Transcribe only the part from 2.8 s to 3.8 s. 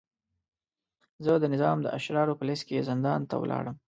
زندان ته ولاړم.